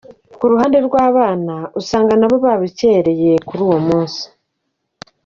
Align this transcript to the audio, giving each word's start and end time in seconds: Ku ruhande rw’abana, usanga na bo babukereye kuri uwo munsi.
Ku 0.37 0.45
ruhande 0.51 0.77
rw’abana, 0.87 1.55
usanga 1.79 2.13
na 2.17 2.25
bo 2.31 2.37
babukereye 2.45 3.31
kuri 3.47 3.61
uwo 3.67 3.79
munsi. 3.87 4.23